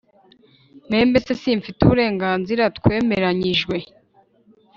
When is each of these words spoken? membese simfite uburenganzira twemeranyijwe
membese 0.89 1.31
simfite 1.41 1.77
uburenganzira 1.83 2.63
twemeranyijwe 2.77 3.77